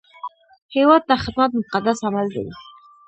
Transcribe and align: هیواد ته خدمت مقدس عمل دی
هیواد 0.75 1.01
ته 1.07 1.15
خدمت 1.23 1.49
مقدس 1.59 1.97
عمل 2.07 2.27
دی 2.33 2.45